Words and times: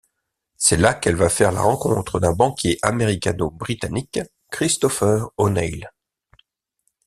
C'est 0.57 0.77
là 0.77 0.95
qu'elle 0.95 1.13
va 1.13 1.29
faire 1.29 1.51
la 1.51 1.61
rencontre 1.61 2.19
d'un 2.19 2.33
banquier 2.33 2.79
américano-britannique, 2.81 4.19
Christopher 4.49 5.29
O'Neill. 5.37 5.91